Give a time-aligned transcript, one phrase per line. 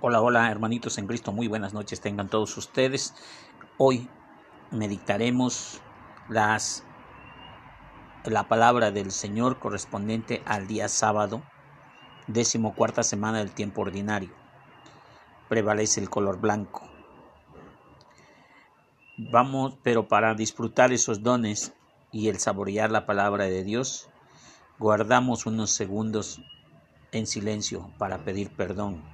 [0.00, 3.14] Hola, hola hermanitos en Cristo, muy buenas noches tengan todos ustedes.
[3.78, 4.10] Hoy
[4.70, 5.80] meditaremos
[6.28, 6.84] las,
[8.24, 11.42] la palabra del Señor correspondiente al día sábado,
[12.26, 14.30] décimo cuarta semana del tiempo ordinario.
[15.48, 16.82] Prevalece el color blanco.
[19.16, 21.72] Vamos, pero para disfrutar esos dones
[22.10, 24.10] y el saborear la palabra de Dios,
[24.78, 26.42] guardamos unos segundos
[27.12, 29.13] en silencio para pedir perdón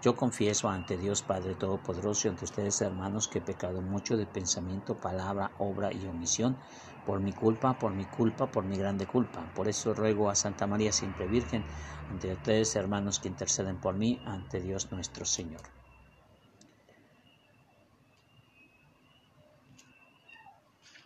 [0.00, 4.26] Yo confieso ante Dios Padre Todopoderoso y ante ustedes hermanos que he pecado mucho de
[4.26, 6.56] pensamiento, palabra, obra y omisión,
[7.04, 9.44] por mi culpa, por mi culpa, por mi grande culpa.
[9.54, 11.64] Por eso ruego a Santa María siempre Virgen,
[12.12, 15.62] ante ustedes hermanos que interceden por mí, ante Dios nuestro Señor.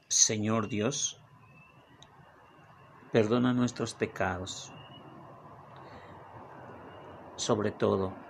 [0.09, 1.19] Señor Dios,
[3.11, 4.70] perdona nuestros pecados,
[7.37, 8.22] sobre todo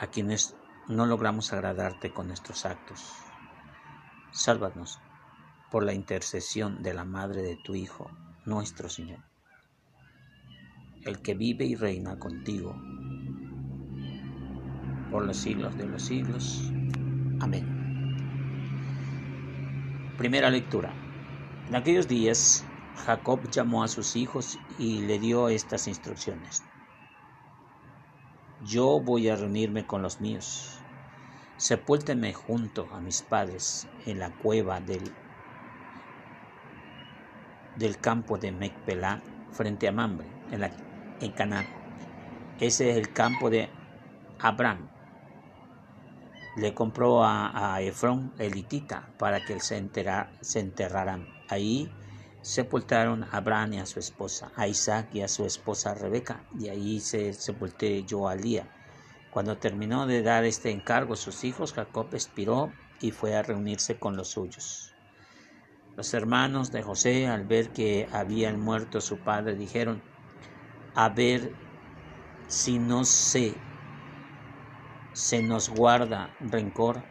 [0.00, 0.54] a quienes
[0.88, 3.12] no logramos agradarte con nuestros actos.
[4.30, 5.00] Sálvanos
[5.70, 8.10] por la intercesión de la Madre de tu Hijo,
[8.44, 9.20] nuestro Señor,
[11.04, 12.76] el que vive y reina contigo
[15.10, 16.70] por los siglos de los siglos.
[17.40, 17.76] Amén.
[20.18, 20.92] Primera lectura.
[21.68, 22.64] En aquellos días,
[23.04, 26.62] Jacob llamó a sus hijos y le dio estas instrucciones.
[28.66, 30.80] Yo voy a reunirme con los míos.
[31.56, 35.12] Sepúltenme junto a mis padres en la cueva del,
[37.76, 39.22] del campo de Mecpelá
[39.52, 40.72] frente a Mambre, en, la,
[41.20, 41.66] en Canaán.
[42.58, 43.68] Ese es el campo de
[44.40, 44.88] Abraham.
[46.56, 49.88] Le compró a, a Efrón elitita para que se,
[50.40, 51.28] se enterraran.
[51.48, 51.88] Ahí
[52.46, 56.68] sepultaron a Abraham y a su esposa, a Isaac y a su esposa Rebeca, y
[56.68, 58.68] ahí se sepulté yo al día.
[59.32, 63.98] Cuando terminó de dar este encargo a sus hijos, Jacob expiró y fue a reunirse
[63.98, 64.94] con los suyos.
[65.96, 70.00] Los hermanos de José, al ver que habían muerto su padre, dijeron,
[70.94, 71.52] a ver
[72.46, 73.54] si no se,
[75.14, 77.02] se nos guarda rencor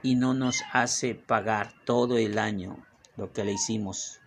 [0.00, 2.76] y no nos hace pagar todo el año
[3.16, 4.20] lo que le hicimos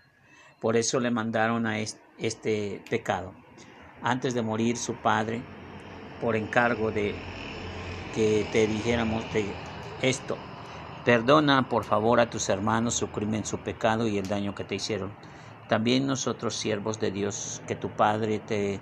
[0.61, 3.33] por eso le mandaron a este pecado.
[4.03, 5.41] Antes de morir su padre,
[6.21, 7.15] por encargo de
[8.13, 9.55] que te dijéramos de
[10.03, 10.37] esto,
[11.03, 14.75] perdona por favor a tus hermanos su crimen, su pecado y el daño que te
[14.75, 15.11] hicieron.
[15.67, 18.79] También nosotros, siervos de Dios, que tu Padre te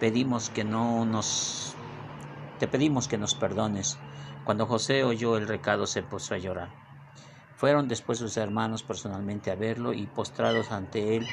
[0.00, 1.76] pedimos que no nos
[2.58, 3.98] te pedimos que nos perdones.
[4.44, 6.81] Cuando José oyó el recado se puso a llorar.
[7.62, 11.24] Fueron después sus hermanos personalmente a verlo y postrados ante él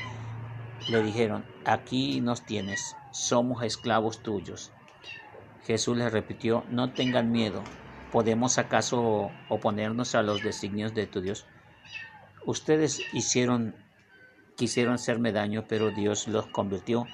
[0.88, 4.72] le dijeron, aquí nos tienes, somos esclavos tuyos.
[5.66, 7.64] Jesús les repitió, no tengan miedo,
[8.12, 11.48] ¿podemos acaso oponernos a los designios de tu Dios?
[12.46, 13.74] Ustedes hicieron,
[14.56, 17.08] quisieron hacerme daño, pero Dios los convirtió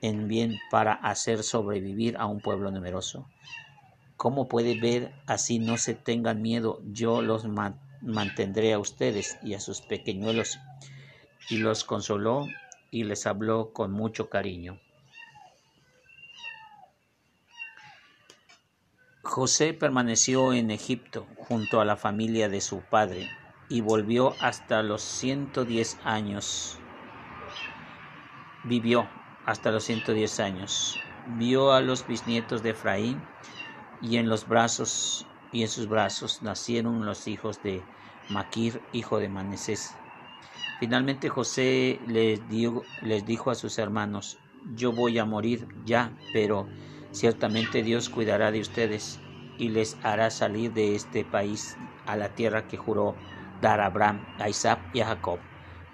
[0.00, 3.28] en bien para hacer sobrevivir a un pueblo numeroso.
[4.16, 6.80] ¿Cómo puede ver así no se tengan miedo?
[6.86, 7.46] Yo los
[8.02, 10.58] mantendré a ustedes y a sus pequeñuelos.
[11.48, 12.46] Y los consoló
[12.90, 14.80] y les habló con mucho cariño.
[19.22, 23.28] José permaneció en Egipto junto a la familia de su padre
[23.68, 26.78] y volvió hasta los 110 años.
[28.64, 29.08] Vivió
[29.44, 30.98] hasta los 110 años.
[31.36, 33.20] Vio a los bisnietos de Efraín
[34.00, 37.88] y en los brazos y en sus brazos nacieron los hijos de
[38.28, 39.98] Maquir, hijo de Manasés.
[40.78, 42.42] Finalmente José les,
[43.02, 44.38] les dijo a sus hermanos,
[44.74, 46.68] yo voy a morir ya, pero
[47.12, 49.20] ciertamente Dios cuidará de ustedes
[49.56, 53.16] y les hará salir de este país a la tierra que juró
[53.60, 55.40] dar a Abraham, a Isaac y a Jacob.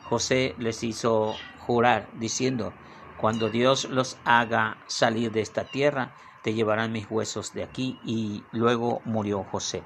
[0.01, 2.75] José les hizo jurar, diciendo,
[3.17, 7.99] cuando Dios los haga salir de esta tierra, te llevarán mis huesos de aquí.
[8.05, 9.83] Y luego murió José.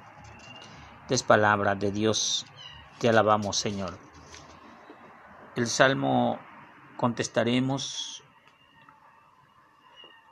[1.09, 2.45] Es palabra de Dios,
[2.99, 3.97] te alabamos Señor.
[5.55, 6.41] El salmo
[6.97, 8.25] contestaremos,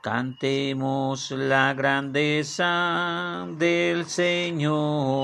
[0.01, 5.15] cantemos la grandeza del Señor.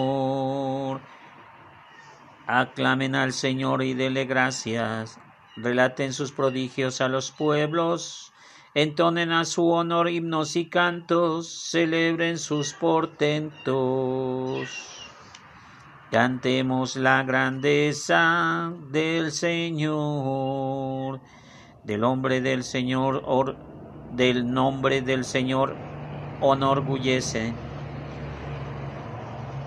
[2.48, 5.20] Aclamen al Señor y dele gracias.
[5.56, 8.31] Relaten sus prodigios a los pueblos.
[8.74, 11.50] Entonen a su honor himnos y cantos.
[11.70, 14.70] Celebren sus portentos.
[16.10, 21.20] Cantemos la grandeza del Señor,
[21.84, 23.58] del hombre del Señor,
[24.14, 25.76] del nombre del Señor,
[26.42, 27.54] enorgullece.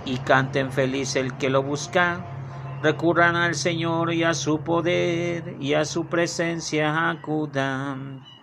[0.07, 2.25] Y canten feliz el que lo busca
[2.83, 8.34] recurran al Señor y a su poder y a su presencia acudan.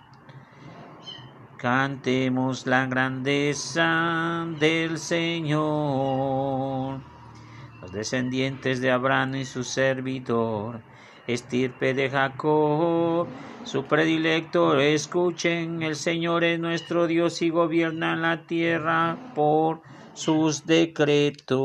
[1.62, 5.62] Cantemos la grandeza del Señor.
[7.84, 10.82] Los descendientes de Abraham y su servidor,
[11.28, 13.28] estirpe de Jacob,
[13.64, 19.82] su predilector, escuchen, el Señor es nuestro Dios y gobierna la tierra por
[20.16, 21.62] sus decretos.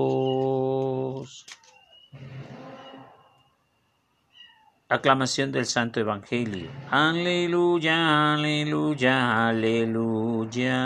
[4.89, 6.71] Aclamación del Santo Evangelio.
[6.93, 10.79] Aleluya, aleluya, aleluya.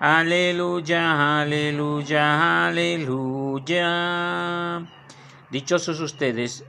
[0.00, 3.86] Aleluya, aleluya, aleluya.
[5.50, 6.64] Dichosos ustedes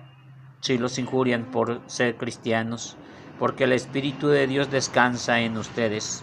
[0.59, 2.97] si los injurian por ser cristianos,
[3.39, 6.21] porque el Espíritu de Dios descansa en ustedes.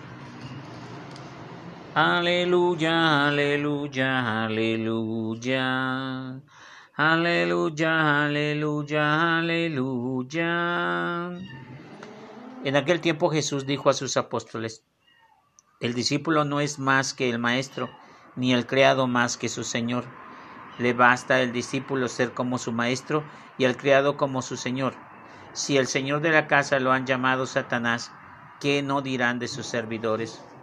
[1.94, 6.42] Aleluya, aleluya, aleluya.
[6.96, 10.46] Aleluya, aleluya, aleluya.
[12.62, 14.84] En aquel tiempo Jesús dijo a sus apóstoles,
[15.80, 17.90] el discípulo no es más que el maestro,
[18.36, 20.04] ni el criado más que su señor.
[20.78, 23.24] Le basta al discípulo ser como su maestro
[23.58, 24.94] y al criado como su señor.
[25.52, 28.12] Si el señor de la casa lo han llamado Satanás,
[28.60, 30.53] ¿qué no dirán de sus servidores?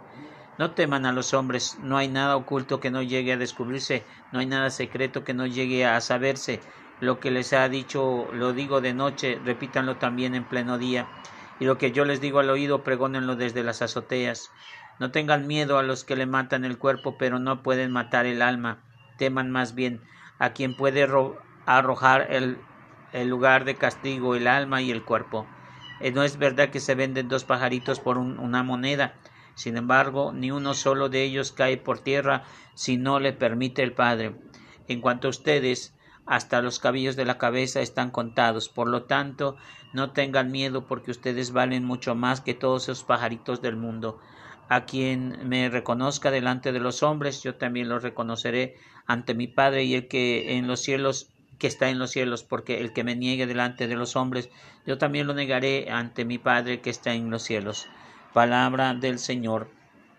[0.62, 4.38] No teman a los hombres, no hay nada oculto que no llegue a descubrirse, no
[4.38, 6.60] hay nada secreto que no llegue a saberse.
[7.00, 11.08] Lo que les ha dicho lo digo de noche, repítanlo también en pleno día.
[11.58, 14.52] Y lo que yo les digo al oído, pregónenlo desde las azoteas.
[15.00, 18.40] No tengan miedo a los que le matan el cuerpo, pero no pueden matar el
[18.40, 18.78] alma.
[19.18, 20.00] Teman más bien
[20.38, 21.08] a quien puede
[21.66, 22.56] arrojar el,
[23.28, 25.44] lugar de castigo, el alma y el cuerpo.
[25.98, 29.14] Eh, no es verdad que se venden dos pajaritos por una moneda.
[29.54, 32.44] Sin embargo, ni uno solo de ellos cae por tierra
[32.74, 34.34] si no le permite el Padre.
[34.88, 35.94] En cuanto a ustedes,
[36.26, 38.68] hasta los cabellos de la cabeza están contados.
[38.68, 39.56] Por lo tanto,
[39.92, 44.18] no tengan miedo porque ustedes valen mucho más que todos esos pajaritos del mundo.
[44.68, 48.76] A quien me reconozca delante de los hombres, yo también lo reconoceré
[49.06, 51.28] ante mi Padre y el que en los cielos
[51.58, 54.50] que está en los cielos, porque el que me niegue delante de los hombres,
[54.84, 57.86] yo también lo negaré ante mi Padre que está en los cielos.
[58.32, 59.70] Palabra del Señor.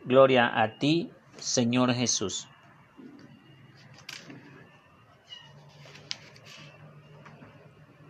[0.06, 2.48] Gloria a ti, Señor Jesús.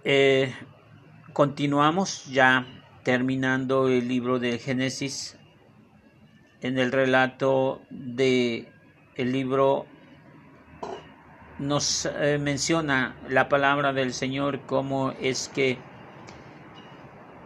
[0.03, 0.53] Eh,
[1.31, 2.65] continuamos ya
[3.03, 5.37] terminando el libro de Génesis
[6.61, 8.69] en el relato de
[9.15, 9.85] el libro
[11.59, 15.77] nos eh, menciona la palabra del Señor como es que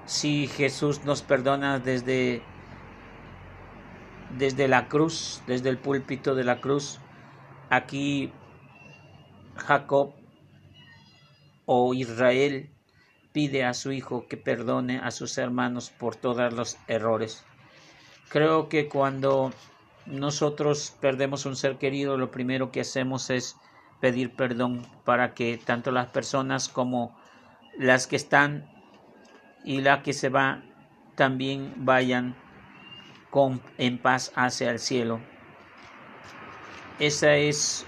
[0.07, 2.41] si Jesús nos perdona desde,
[4.37, 6.99] desde la cruz, desde el púlpito de la cruz,
[7.69, 8.31] aquí
[9.57, 10.13] Jacob
[11.65, 12.71] o Israel
[13.33, 17.45] pide a su hijo que perdone a sus hermanos por todos los errores.
[18.29, 19.51] Creo que cuando
[20.05, 23.57] nosotros perdemos un ser querido, lo primero que hacemos es
[23.99, 27.17] pedir perdón para que tanto las personas como
[27.77, 28.76] las que están
[29.67, 30.63] y la que se va
[31.15, 32.37] también vayan
[33.29, 35.19] con, en paz hacia el cielo.
[36.99, 37.85] Esa es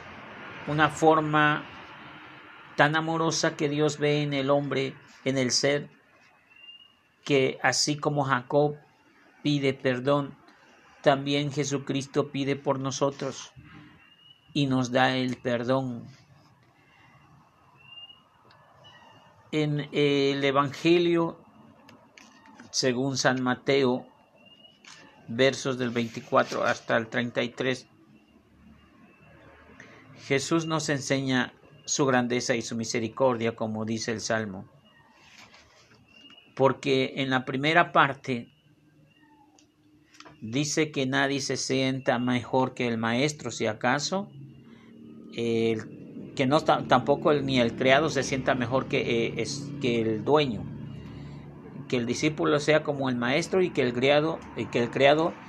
[0.68, 1.64] una forma
[2.76, 4.94] tan amorosa que Dios ve en el hombre,
[5.24, 5.90] en el ser,
[7.24, 8.76] que así como Jacob
[9.42, 10.36] pide perdón,
[11.02, 13.54] también Jesucristo pide por nosotros
[14.52, 16.06] y nos da el perdón.
[19.54, 21.40] En el Evangelio
[22.80, 24.08] según San Mateo,
[25.28, 27.86] versos del 24 hasta el 33,
[30.26, 31.52] Jesús nos enseña
[31.84, 34.64] su grandeza y su misericordia, como dice el Salmo.
[36.56, 38.48] Porque en la primera parte
[40.40, 44.30] dice que nadie se sienta mejor que el maestro, si acaso,
[45.34, 50.79] que no tampoco ni el criado se sienta mejor que, eh, es, que el dueño
[51.90, 55.42] que el discípulo sea como el maestro y que el criado, que el criado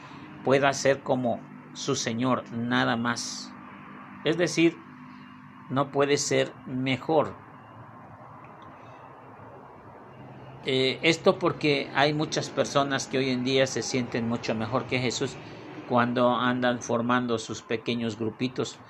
[0.42, 3.58] pueda ser como su señor, nada más.
[4.24, 4.88] Es decir,
[5.68, 7.44] no puede ser mejor.
[10.62, 14.98] Eh, esto porque hay muchas personas que hoy en día se sienten mucho mejor que
[14.98, 15.40] Jesús
[15.86, 18.82] cuando andan formando sus pequeños grupitos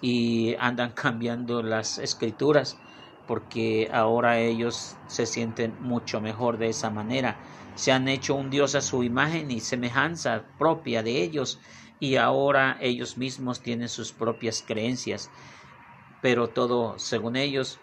[0.00, 2.82] y andan cambiando las escrituras
[3.26, 7.40] porque ahora ellos se sienten mucho mejor de esa manera.
[7.74, 11.60] Se han hecho un Dios a su imagen y semejanza propia de ellos
[11.98, 15.30] y ahora ellos mismos tienen sus propias creencias,
[16.20, 17.78] pero todo, según ellos,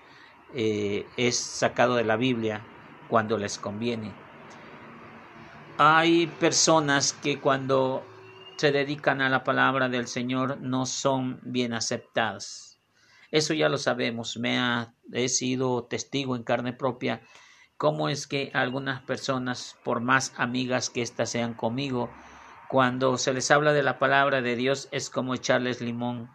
[0.55, 2.61] eh, es sacado de la Biblia
[3.07, 4.11] cuando les conviene.
[5.77, 8.03] Hay personas que cuando
[8.57, 12.72] se dedican a la palabra del Señor no son bien aceptadas.
[13.33, 17.21] Eso ya lo sabemos, me ha, he sido testigo en carne propia
[17.77, 22.11] cómo es que algunas personas, por más amigas que éstas sean conmigo,
[22.69, 26.29] cuando se les habla de la palabra de Dios es como echarles limón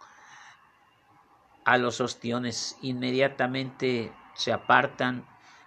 [1.65, 2.77] a los ostiones.
[2.83, 5.25] Inmediatamente se apartan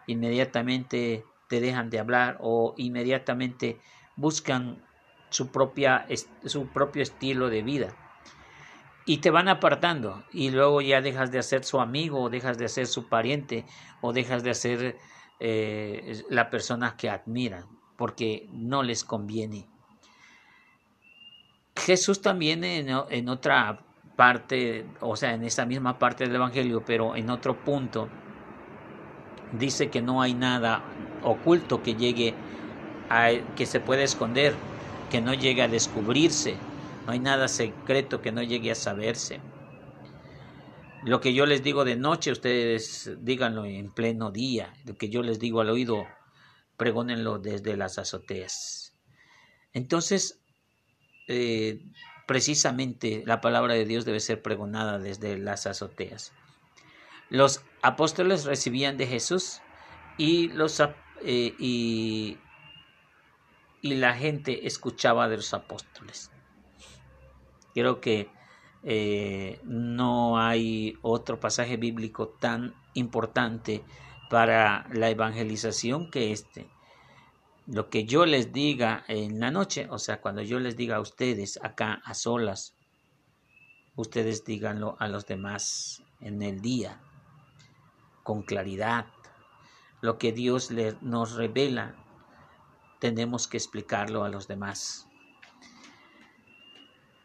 [0.07, 3.79] inmediatamente te dejan de hablar o inmediatamente
[4.17, 4.83] buscan
[5.29, 6.07] su, propia,
[6.43, 8.10] su propio estilo de vida
[9.11, 12.69] y te van apartando y luego ya dejas de ser su amigo o dejas de
[12.69, 13.65] ser su pariente
[13.99, 14.97] o dejas de ser
[15.41, 17.65] eh, la persona que admiran
[17.97, 19.67] porque no les conviene.
[21.75, 23.81] Jesús también en, en otra
[24.15, 28.07] parte, o sea, en esa misma parte del Evangelio, pero en otro punto,
[29.51, 30.83] dice que no hay nada
[31.21, 32.33] oculto que llegue
[33.09, 34.55] a, que se pueda esconder,
[35.09, 36.55] que no llegue a descubrirse,
[37.11, 39.41] no hay nada secreto que no llegue a saberse.
[41.03, 44.73] Lo que yo les digo de noche, ustedes díganlo en pleno día.
[44.85, 46.07] Lo que yo les digo al oído,
[46.77, 48.93] pregónenlo desde las azoteas.
[49.73, 50.39] Entonces,
[51.27, 51.83] eh,
[52.27, 56.31] precisamente la palabra de Dios debe ser pregonada desde las azoteas.
[57.27, 59.59] Los apóstoles recibían de Jesús
[60.17, 62.37] y, los, eh, y,
[63.81, 66.31] la gente escuchaba de los apóstoles.
[67.73, 68.29] Creo que
[68.83, 73.83] eh, no hay otro pasaje bíblico tan importante
[74.29, 76.69] para la evangelización que este.
[77.67, 81.01] Lo que yo les diga en la noche, o sea, cuando yo les diga a
[81.01, 82.75] ustedes acá a solas,
[83.95, 86.99] ustedes díganlo a los demás en el día
[88.23, 89.07] con claridad.
[90.01, 91.95] Lo que Dios le, nos revela,
[92.99, 95.07] tenemos que explicarlo a los demás.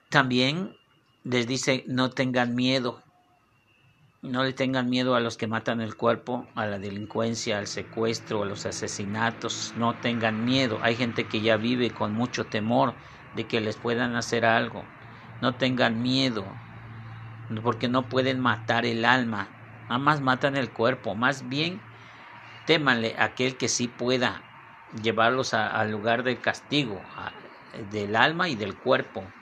[0.08, 0.76] También
[1.22, 3.04] les dice, no tengan miedo,
[4.22, 8.42] no le tengan miedo a los que matan el cuerpo, a la delincuencia, al secuestro,
[8.42, 10.80] a los asesinatos, no tengan miedo.
[10.82, 12.96] Hay gente que ya vive con mucho temor
[13.32, 14.90] de que les puedan hacer algo.
[15.40, 16.58] No tengan miedo,
[17.62, 19.52] porque no pueden matar el alma,
[19.88, 21.80] Nada más matan el cuerpo, más bien
[22.64, 24.42] témanle a aquel que sí pueda
[24.90, 27.04] llevarlos al lugar del castigo,
[27.72, 29.32] del alma y del cuerpo.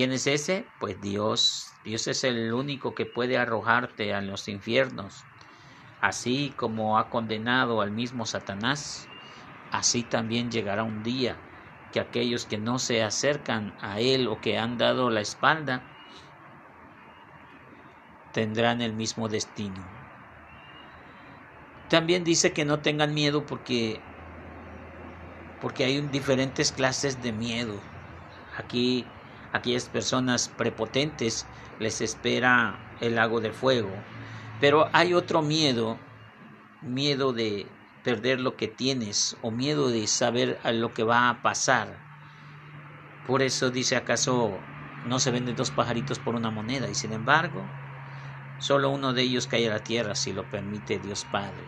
[0.00, 0.72] ¿Quién es ese?
[0.78, 1.74] Pues Dios.
[1.84, 5.26] Dios es el único que puede arrojarte a los infiernos.
[6.00, 9.10] Así como ha condenado al mismo Satanás,
[9.70, 11.36] así también llegará un día
[11.92, 15.82] que aquellos que no se acercan a Él o que han dado la espalda,
[18.32, 19.82] tendrán el mismo destino.
[21.90, 24.00] También dice que no tengan miedo porque
[25.60, 27.82] porque hay diferentes clases de miedo.
[28.56, 29.19] Aquí
[29.52, 31.46] aquellas personas prepotentes
[31.78, 33.92] les espera el lago de fuego,
[34.60, 35.98] pero hay otro miedo,
[36.82, 37.66] miedo de
[38.04, 41.98] perder lo que tienes o miedo de saber a lo que va a pasar.
[43.26, 44.60] Por eso dice acaso
[45.06, 47.64] no se venden dos pajaritos por una moneda y sin embargo
[48.60, 51.64] Solo uno de ellos cae a la tierra si lo permite Dios Padre.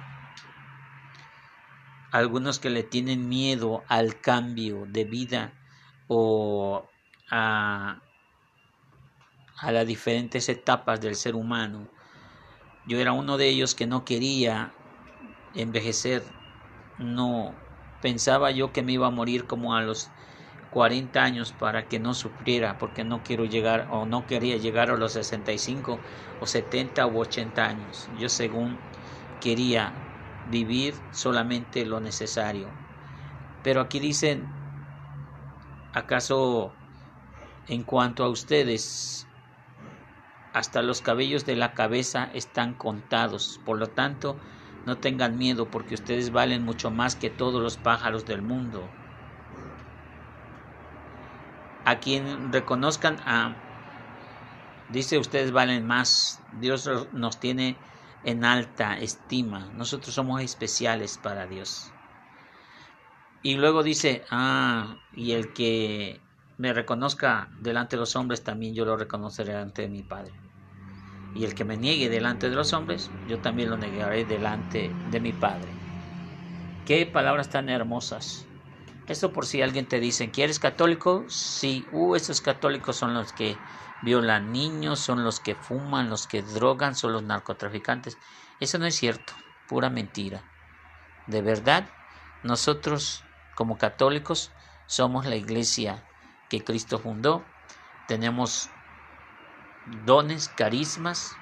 [2.12, 5.54] Algunos que le tienen miedo al cambio de vida
[6.08, 6.91] o
[7.32, 8.02] a,
[9.58, 11.86] a las diferentes etapas del ser humano.
[12.86, 14.72] Yo era uno de ellos que no quería
[15.54, 16.24] envejecer.
[16.98, 17.54] No
[18.00, 20.10] pensaba yo que me iba a morir como a los
[20.70, 24.96] 40 años para que no sufriera, porque no quiero llegar o no quería llegar a
[24.96, 26.00] los 65
[26.40, 28.08] o 70 u 80 años.
[28.18, 28.78] Yo según
[29.40, 29.92] quería
[30.44, 32.68] vivir solamente lo necesario.
[33.62, 34.46] Pero aquí dicen,
[35.92, 36.72] ¿acaso
[37.68, 39.26] en cuanto a ustedes,
[40.52, 43.58] hasta los cabellos de la cabeza están contados?
[43.64, 44.36] Por lo tanto,
[44.86, 48.88] no tengan miedo porque ustedes valen mucho más que todos los pájaros del mundo
[51.84, 53.54] a quien reconozcan a
[54.92, 57.76] dice ustedes valen más Dios nos tiene
[58.24, 59.68] en alta estima.
[59.74, 61.90] Nosotros somos especiales para Dios.
[63.42, 66.20] Y luego dice, ah, y el que
[66.62, 70.32] me reconozca delante de los hombres, también yo lo reconoceré delante de mi Padre.
[71.34, 75.18] Y el que me niegue delante de los hombres, yo también lo negaré delante de
[75.18, 75.74] mi Padre.
[76.86, 78.46] Qué palabras tan hermosas.
[79.08, 81.24] Esto por si alguien te dice, ¿quieres católico?
[81.26, 83.56] Sí, uh, esos católicos son los que
[84.02, 88.18] violan niños, son los que fuman, los que drogan, son los narcotraficantes.
[88.60, 89.32] Eso no es cierto,
[89.66, 90.44] pura mentira.
[91.26, 91.88] De verdad,
[92.44, 93.24] nosotros
[93.56, 94.52] como católicos
[94.86, 96.04] somos la iglesia
[96.52, 97.46] que Cristo fundó,
[98.06, 98.68] tenemos
[100.04, 101.34] dones, carismas,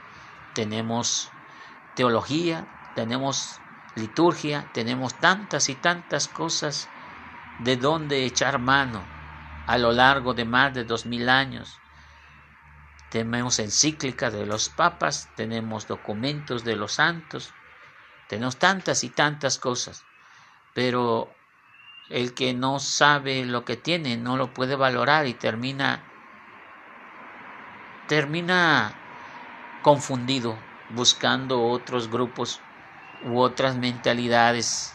[0.55, 1.33] tenemos
[1.97, 3.61] teología, tenemos
[3.97, 6.89] liturgia, tenemos tantas y tantas cosas
[7.59, 9.05] de donde echar mano
[9.67, 11.81] a lo largo de más de dos mil años.
[13.11, 17.53] Tenemos encíclica de los papas, tenemos documentos de los santos,
[18.29, 20.05] tenemos tantas y tantas cosas,
[20.73, 21.35] pero
[22.11, 26.01] el que no sabe lo que tiene no lo puede valorar y termina
[28.09, 28.93] termina
[29.85, 30.59] confundido
[30.95, 32.61] buscando otros grupos
[33.25, 34.93] u otras mentalidades.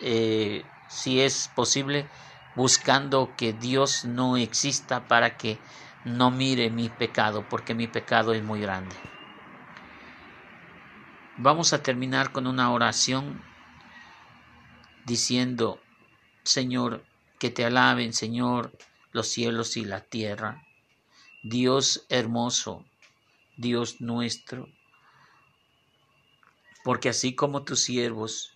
[0.00, 2.06] Eh, si es posible
[2.54, 5.58] buscando que Dios no exista para que
[6.04, 8.94] no mire mi pecado porque mi pecado es muy grande.
[11.38, 13.40] Vamos a terminar con una oración
[15.06, 15.81] diciendo
[16.44, 17.04] Señor
[17.38, 18.76] que te alaben Señor
[19.12, 20.62] los cielos y la tierra
[21.42, 22.84] Dios hermoso,
[23.56, 24.68] Dios nuestro,
[26.84, 28.52] porque así como tus siervos,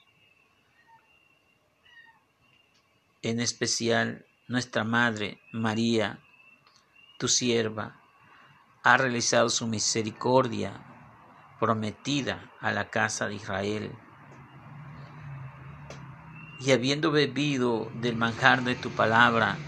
[3.23, 6.21] en especial nuestra Madre María,
[7.19, 8.00] tu sierva,
[8.85, 10.81] ha realizado su misericordia
[11.59, 13.99] prometida a la casa de Israel.
[16.61, 19.59] Y habiendo bebido del manjar de tu palabra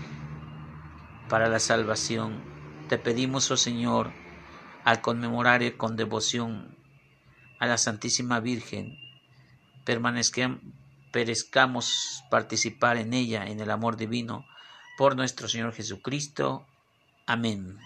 [1.29, 2.42] para la salvación,
[2.88, 4.11] te pedimos, oh Señor,
[4.85, 6.74] al conmemorar con devoción
[7.61, 8.96] a la Santísima Virgen,
[11.12, 14.46] perezcamos participar en ella, en el amor divino,
[14.96, 16.66] por nuestro Señor Jesucristo.
[17.27, 17.79] Amén.